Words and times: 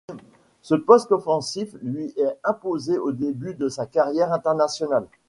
Ce 0.63 0.73
poste 0.73 1.11
offensif 1.11 1.75
lui 1.83 2.11
est 2.17 2.35
imposé 2.43 2.97
au 2.97 3.11
début 3.11 3.53
de 3.53 3.69
sa 3.69 3.85
carrière 3.85 4.33
internationale. 4.33 5.07